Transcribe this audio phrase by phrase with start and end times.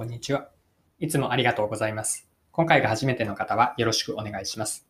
[0.00, 0.48] こんにちは。
[0.98, 2.26] いつもありがとうございます。
[2.52, 4.86] 今回が初めての方はよろしくお願いします。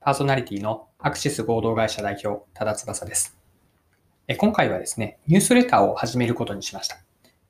[0.00, 3.36] パーソナリティのアクシス合同会社代表、多田翼です。
[4.38, 6.96] 今回はですね、ニュースレターを始めることにしました。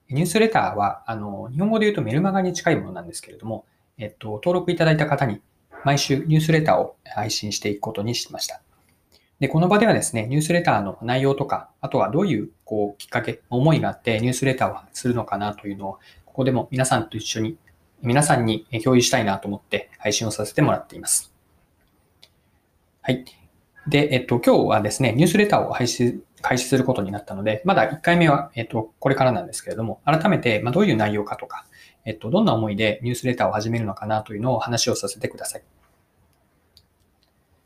[0.08, 3.64] ニュースレターは、あの、日本語で言うとメルマガに近いものなんですけれども、
[3.96, 5.40] えっと、登録いただいた方に
[5.84, 8.60] 毎週ニュースレターを配信していくことにしました。
[9.38, 15.98] で、この場ではですね、ニュースレターの内容とか、あとはどういう、こう、きっかけ、思いがあってニュースレターをするのかなというのを
[16.34, 17.56] ここでも皆さんと一緒に、
[18.02, 21.32] 皆さんに共有したいなと思って配信をさせてもらっています。
[23.02, 23.24] はい。
[23.86, 31.66] で、えっと、今日はですね、ニュースレターを配信、開始することになったので、まだ1回目は、えっと、これからなんですけれども、改めて、まどういう内容かとか、
[32.04, 35.62] えっと、どんな思いでニュースレターを始めるのかなというのを話をさせてください。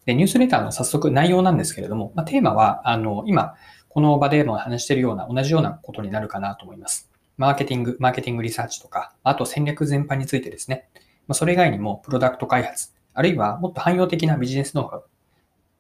[0.05, 3.55] で、ニュースレターの早速内容なんですけれども、まあ、テーマは、あの、今、
[3.89, 7.08] この場でも話しているような、同じようなことになるかなと思います。
[7.39, 10.89] マーケティング、マーケティングリサーチとか、あと戦略全般についてですね。
[11.29, 15.05] まそれ以外にも、プロダクト開発、あるいはもっと汎用的なビジネスノウハウ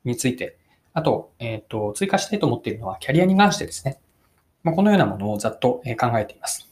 [0.05, 0.57] について、
[0.95, 3.99] あと、えっ、ー、と、追加したいと思っているのは、キャリアに関してですね。
[4.63, 6.69] まこのようなものをざっと考えています。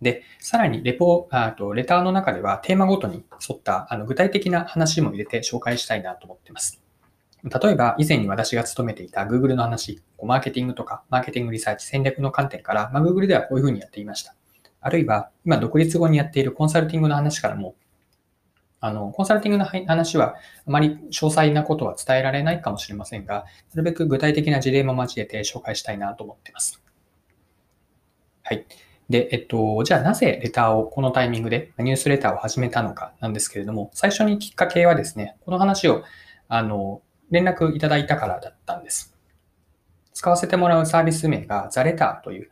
[0.00, 6.81] で、さらにレポ、あとレターの中ではテーマごとに沿ったあの具体的な話も入れて紹介したいなと思っています。
[7.44, 14.34] 例えば、以前に私が勤めていた Google の話、マーケティングとか、マーケティングリサーチ、戦略の観点から、まあ、Google ではこういうふうにやっていました。
[14.80, 17.74] あるいは、今独立後にやっているコンサルティングの話からも、
[18.80, 20.34] あの、コンサルティングの話は、
[20.66, 26.82] あまり詳細なことは伝えられないかもしれませんが、なるべく具体的な事例も交えて紹介したいなと思っています。
[28.42, 28.66] はい。
[29.08, 36.02] で、えっと、じゃあなぜレターをこのタイミングでニュースレターを始めたのかなんですけれども、最初にきっかけはですね、この話を、
[36.48, 39.16] あの、連絡いただいたからだったんです。
[40.12, 42.50] 使わせてもらうサービス名が theLetter という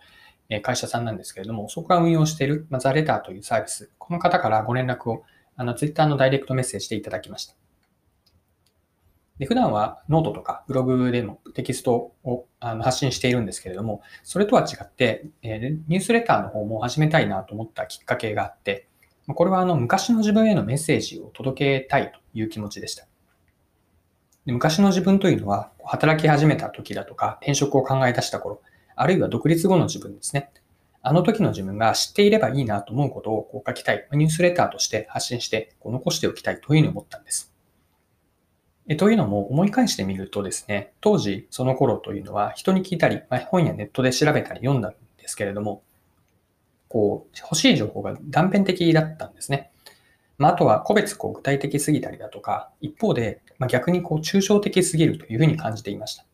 [0.62, 5.22] 会社さんなんですけれども、そこが運用しているザレターというサービス、この方からご連絡を
[5.54, 7.54] あの Twitter のダイレクトメッセージでいただきました。
[9.38, 18.88] で普段はノートとかブログでもテキストをあの発信しているんですけれども、それとは違って、えニュースレターの方も始めたいなと思ったきっかけがあって、
[19.28, 23.06] これはあの昔の自分へのメッセージを届けたいという気持ちでした。
[24.46, 28.62] で昔の自分というのは、働き始めた時だとか、転職を考え出した頃、
[28.96, 30.50] あるいは独立後の自分ですね。
[31.02, 34.06] あの時の自分が知っていればいいなと思うことをこう書きたい。
[34.12, 37.54] ニュースレターとして発信してこう残しておきたいというふうに思ったんです。
[38.86, 45.82] えというのも思い返してみるとですね、当時その頃というのは人に聞いたり、まあ、本やネットで調べたり読んだんですけれども、
[46.88, 49.70] こう欲しい情報が断片的だったんですね。
[50.40, 56.24] まあ、あとは個別こう具体的すぎたりだとか、一方で、まあ、逆にこう抽象的すぎるというふうに感じていました。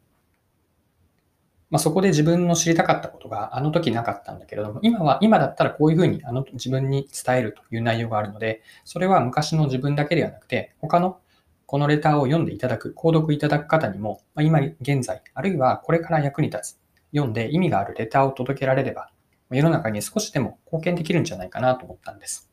[1.70, 11.18] まあ、そこで自分の知りたかったことがあの時なかったんだけれども、今は、今だったらこういうふうにあの自分に伝えるという内容があるので、それは昔の自分だけではなくて、他の
[11.66, 16.78] このレターを読んでいただく、購読いただく方にも、まあ、今現在、あるいはこれから役に立つ、
[17.12, 19.10] 読んで意味があるレターを届けられれば、
[19.50, 22.45] 世の中に少しでも貢献できるんじゃないかなと思ったんです。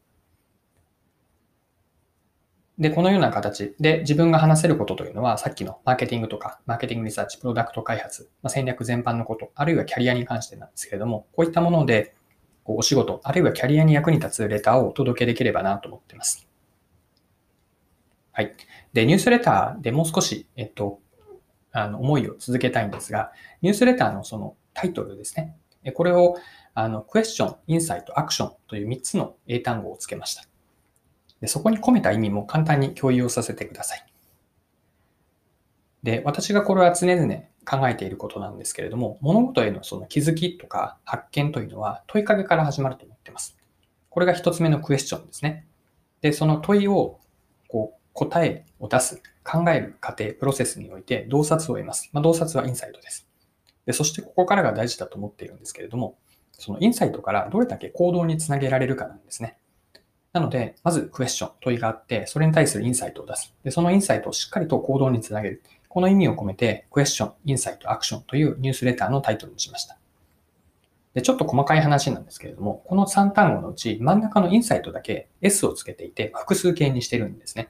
[2.80, 12.16] で、このような形で自分が話せることというのは、さっきのマーケティングとか、マーケティングリサーチ、プロダクト開発、まあ、戦略全般のこと、あるいはキャリアに関してなんですけれども、こういったもので、
[12.66, 16.48] お仕事、あるいはキャリアに役に立つレターをお届けできればなと思っています。
[18.32, 18.54] はい。
[18.94, 21.00] で、ニュースレターでもう少し、えっと、
[21.72, 23.32] あの、思いを続けたいんですが、
[23.62, 25.56] ニュースレターのそのタイトルですね。
[25.94, 26.38] これを、
[26.74, 30.44] あの、クエスチョン、インサイト、アクションという3つの英単語をつけました。
[31.44, 34.06] でそこに込めた意味も簡単に共有をさせてください。
[36.02, 37.34] で、私がこれは常々
[37.66, 43.58] 考えていることなんですけれども、物事へのその気づきとか発見というのは問いかけから始まると思っています。
[44.08, 45.68] これが一つ目のクエスチョンですね。
[46.22, 47.20] で、その問いを
[47.68, 52.10] こう答えを出す、考える過程、プロセスにおいて洞察を得ます。
[52.14, 53.28] まあ、洞察はインサイトです。
[53.86, 56.18] で、そしてここからが大事だと思っているんですけれども、
[56.54, 59.58] そのインサイトからどれだけ行動につなげられるかなんですね。
[60.34, 63.54] なので、まずクエスチョン、問いがあって、それに対するインサイトを出す。
[63.64, 65.64] で、そのインサイトをしっかりと行動につなげる。
[65.88, 70.00] この意味を込めて、クエスチョン、インサイト、アクションというニュースレターのタイトルにしました。
[71.14, 77.70] で、ちょっと細かい話なんですけれども、この3単語のうち真ん中のインサイトだけ S をつけていて、複数形にしてるんですね。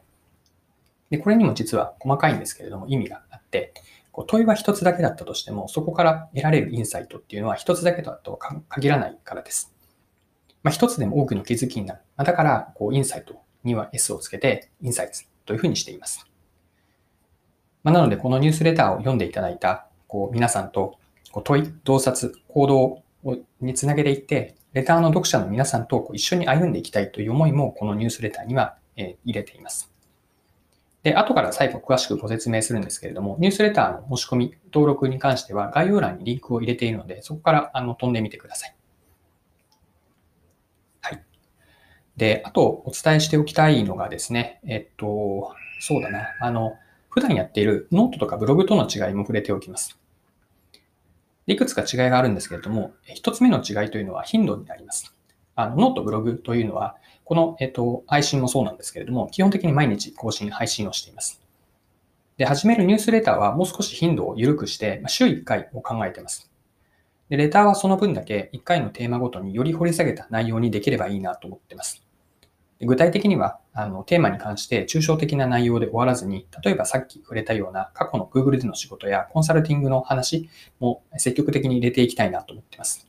[1.09, 3.73] で、これにも実は細かいんですけれども、意味があって、
[4.13, 8.37] こう問いは一つだけだったとしても、そこから得られるインサイトっていうのは一つだけだとは
[8.69, 9.72] 限らないからです。
[10.63, 12.01] まあ、一つでも多くの気づきになる。
[12.15, 16.25] まあ、だから、こう、インサイトには S をつけて、インサイツというふうにしています。
[17.83, 20.97] まあ、なので、このニュースレターを読んでいただいた、こう、皆さんと、
[21.31, 23.03] こう問い、洞察、行動
[23.59, 29.91] につなげていって、レターの読者の皆さんとこう一緒に歩んでいきたいという思いも、このニュースレターにはえ入れています。
[31.03, 38.67] で、後から最後詳しくご説明するんですけれども、ニュースレターの申し込み、登録に関しては概要欄にリンクを入れているので、そこからあの飛んでみてくださ。
[38.67, 38.72] い。
[42.17, 46.75] で、あとお伝えしておきたいのがですね、えっと、そうだな、あの、
[47.09, 49.97] 普段やっているノートとかブログとの違いも触れておきます。
[51.45, 55.13] いくつか違いがあるんですけれども、一つ目の違いというのは頻度になります。
[55.55, 56.95] あの note、ブログというのは、
[57.25, 61.41] この、えっと、配信もそうなんですけれども、基本的に毎日更新、配信をしています。
[62.37, 66.49] で、始めるニュースレターはもう少し頻度を緩くして、週1回を考えています。
[67.29, 72.02] で、レターはその分だけ1回のテーマごとにより掘り下げた内容にできればいいなと思っています。
[72.85, 80.49] 具体的には、あの、テーマに関して抽象的な内容で終わらずに、例えばさっき触れたような過去の Google での仕事やコンサルティングの話
[80.79, 83.07] も積極的に入れていきたいなと思っています。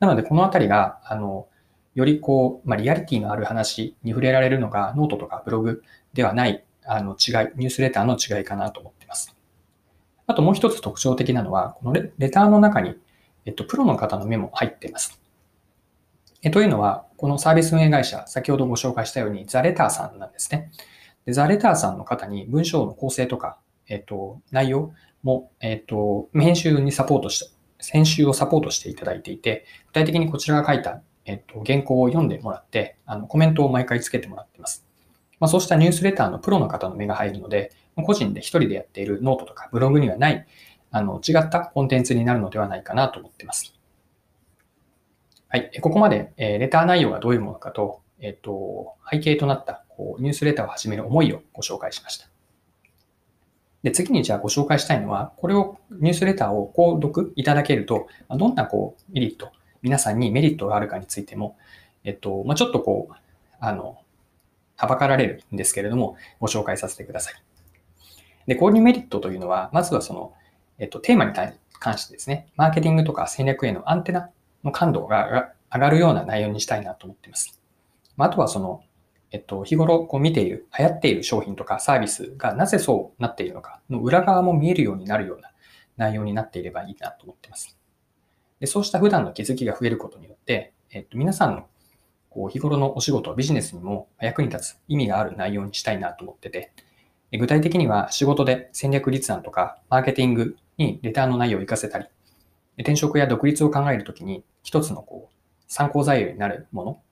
[0.00, 1.48] なので、このあたりが、あの、
[1.94, 5.82] よりこう、まあ、リアリティのある話に触れられるのがノートとかブログ
[6.12, 7.16] ではない、あの、違い、
[7.56, 9.34] ニュースレターの違いかなと思っています。
[10.26, 12.96] あともう一つ特徴的なのは、このレレターの中に、
[13.44, 15.20] えっと、プロの方のメモ入っています。
[16.44, 20.70] えというのは、このサービス運営会社、先ほどご紹介したように、 theLetter さんなんですね。
[21.24, 23.58] で theLetter さんの方に文章の構成とか、
[23.88, 24.92] えっと、内容
[25.22, 34.86] も、えっと、編集にサポートした、編集をサポートしていただいていて、具体的にこちらが書いた、えっと、原稿を読んでもらって、あの、コメントを毎回つけてもらっています。
[35.40, 40.46] まあ、そうしたニュースレターのプロの方の目が入るので、個人で一人でやっているノートとかブログにはない、
[40.90, 43.74] あの、違ったコンテンツになるのではないかなと思っています。
[45.54, 45.70] はい。
[45.80, 52.26] ここまで、えレター内容がどういうものかと、えっと、背景となったこうニュースレターを始める思いをご紹介しました。
[53.84, 61.56] で、次にじゃあご紹介したいのは、これを、ニュースレターを購読いただけると、どんなこうメリット、皆さんにメリットがあるかについても、
[62.02, 63.14] えっと、まあ、ちょっとこう、
[63.60, 63.98] あの、
[64.74, 67.34] はばかられるんですけれども、ご紹介させてください。
[68.48, 70.34] で、購入メリットというのは、まずはその、
[70.78, 71.32] えっと、テーマに
[71.78, 74.30] 関してですね、マーケティングとか戦略へのアンテナ
[74.64, 77.60] の感度が上がるような内容にしたいなと思っています。
[78.16, 78.82] あとはその、
[79.30, 85.50] えっと、日頃こう見ている、流行っている商品とかサービスがなぜそうなっているのかの裏側も見えるようになるような
[85.96, 87.76] 内容になっていればいいなと思っています。
[88.60, 91.66] でそうした普段の気づきが増えることによって、えっと、皆さんの
[92.30, 96.72] こう日頃のお仕事、ビジネスにも役に立つ意味がある内容にしたいなと思ってて、
[97.32, 102.06] 具体的には仕事で戦略立案とかマーケティングにレターの内容を活かせたり、
[102.78, 105.34] 転職や独立を考えるときに一つのこう
[105.68, 107.02] 参考材料になるもの。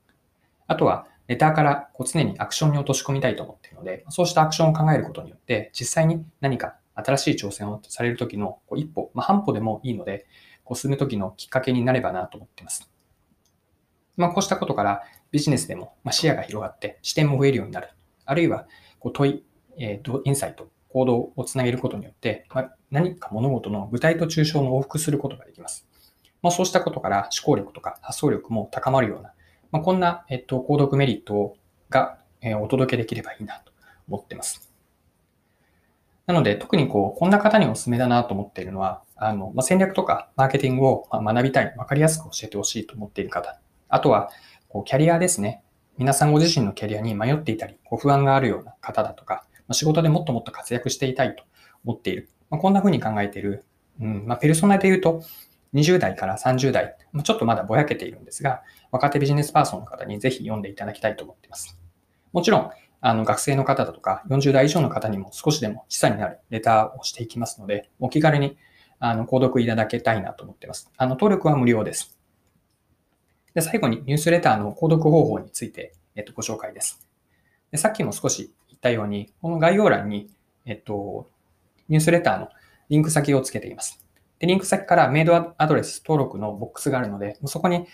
[0.67, 10.27] あとは、レターからこう常にアクションに落とし込みたいと思っているので、そうしたアクションを考えることによって、実際に何か新しい挑戦をされるときのこう一歩、まあ、半歩でもいいので、
[10.65, 12.91] こう進むときのきっかけになればなと思っています。
[14.17, 17.89] まあ、こうしたことからビジネスでも視野が広がって視点も増えるようになる。
[18.25, 18.67] あるいは
[18.99, 19.45] こう問い、
[19.79, 25.89] えー、インサイト、行動をつなげることによって、まあ、何か物事の具体と抽象の往復することができます。
[26.43, 29.33] まあ、そうしたことから思考力とか発想力も高まるような、
[29.71, 31.57] まあ、こんな、えっと、購読メリット
[31.89, 33.73] が、えお届けできればいいなと
[34.09, 34.73] 思ってます。
[36.27, 43.61] なので、特にこう、こんな方におすすめだなと思っているのは、あの、まあ、戦略とかマーケティングを学びたい、わかりやすく教えてほしいと思っている方。
[43.89, 44.31] あとは、
[44.69, 45.63] こう、キャリアですね。
[45.99, 51.45] 皆さんご自身のキャリアに迷っていたり、こう不安があるような方だとか、まあ、仕事でもっともっと活躍していたいと
[51.85, 52.29] 思っている。
[52.51, 53.65] まあ、こんな風に考えている、
[54.01, 55.23] うんまあ、ペルソナで言うと、
[55.75, 61.79] 20代から30代、ちょっとまだぼやけているんですが、若手ビジネスパーソンの方にぜひ読んでいただきたいと思っています。
[62.33, 62.71] もちろん、
[63.05, 68.57] あの学生の方だとか40代以上の方にも少しでも示唆になるレターをしていきますので、お気軽に
[69.01, 70.91] あの購読いただけたいなと思っています。
[70.97, 72.17] あの登録は無料です。
[73.55, 77.09] で最後にニュースレターの購読方法について、えっと、ご紹介です。
[77.73, 80.31] でさっきも少し言ったように、この概要欄に、
[80.65, 81.29] えっと、
[81.89, 82.49] ニュースレターの
[82.89, 84.07] リンク先をつけています。
[84.43, 87.87] で、リンク先からメールアドレス登録のボックスがあるので、そこに、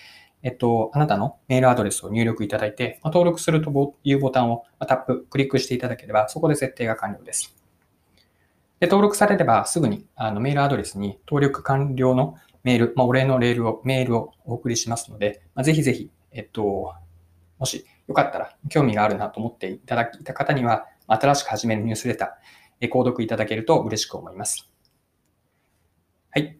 [0.43, 7.55] えっと、あなたのメールアドレスを入力いただいて、登録するというボタンをタップ、クリックしていただければ、そこで設定が完了です。
[8.81, 16.95] で、登録されればすぐにあのメールアドレスに登録完了のメール、まあ、お礼のレールを、メールをお送りしますので、まあ、ぜひぜひ、えっと、
[17.59, 24.71] もしよかったら、興味があるなと思っていただいた方には、新しく始めるニュースレター、購読いただけると嬉しく思います。
[26.30, 26.58] はい。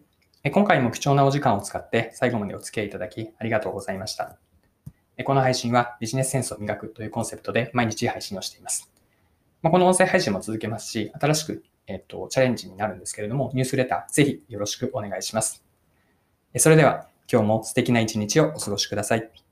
[0.51, 4.35] 今回も貴重なお時間を使って最後までお付き合いいただきありがとうございました。
[5.23, 8.91] この配信はビジネスセンスを磨くというコンセプトで毎日配信をしています。
[9.61, 15.63] この音声配信も続けますし、新しく、えっと、チャレンジになるんですけれども、ニュースレターぜひよろしくお願いします。
[16.57, 19.48] それでは今日も素敵な一日をお過ごしください。